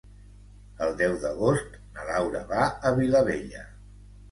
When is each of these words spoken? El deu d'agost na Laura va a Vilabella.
El 0.85 0.95
deu 1.01 1.13
d'agost 1.25 1.77
na 1.99 2.07
Laura 2.09 2.43
va 2.55 2.65
a 2.91 2.95
Vilabella. 3.03 3.65